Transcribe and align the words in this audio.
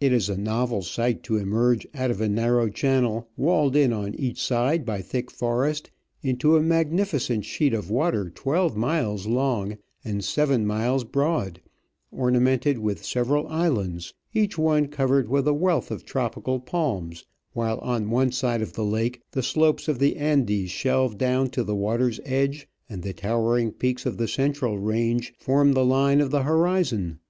It 0.00 0.12
is 0.12 0.28
a 0.28 0.36
novel 0.36 0.82
sight 0.82 1.22
to 1.22 1.36
emerge 1.36 1.86
out 1.94 2.10
of 2.10 2.20
a 2.20 2.28
narrow 2.28 2.68
channel 2.68 3.28
walled 3.36 3.76
in 3.76 3.92
on 3.92 4.12
each 4.16 4.42
side 4.44 4.84
by 4.84 5.00
thick 5.02 5.30
forest 5.30 5.92
into 6.20 6.56
a 6.56 6.60
magnificent 6.60 7.44
sheet 7.44 7.72
of 7.72 7.88
water 7.88 8.28
twelve 8.28 8.76
miles 8.76 9.28
long 9.28 9.78
and 10.04 10.24
seven 10.24 10.66
miles 10.66 11.04
broad, 11.04 11.60
ornamented 12.10 12.78
with 12.78 13.04
several 13.04 13.46
islands, 13.46 14.14
each 14.34 14.58
one 14.58 14.88
covered 14.88 15.28
with 15.28 15.46
a 15.46 15.54
wealth 15.54 15.92
of 15.92 16.04
tropical 16.04 16.58
palms, 16.58 17.24
while 17.52 17.78
on 17.78 18.10
one 18.10 18.32
side 18.32 18.62
of 18.62 18.72
the 18.72 18.84
lake 18.84 19.22
the 19.30 19.44
slopes 19.44 19.86
of 19.86 19.98
Digitized 19.98 20.00
by 20.00 20.02
VjOOQIC 20.02 20.10
OF 20.10 20.10
AN 20.10 20.10
Orchid 20.10 20.18
Hunter, 20.42 20.48
173 20.58 20.58
the 20.58 20.58
Andes 20.58 20.70
shelve 20.72 21.18
down 21.18 21.50
to 21.50 21.62
the 21.62 21.76
water^s 21.76 22.20
edge, 22.24 22.68
and 22.88 23.02
the 23.04 23.12
towering 23.12 23.70
peaks 23.70 24.04
of 24.04 24.16
the 24.16 24.26
central 24.26 24.76
range 24.76 25.34
form 25.38 25.74
the 25.74 25.84
line 25.84 26.20
of 26.20 26.32
the 26.32 26.42
horizon. 26.42 27.20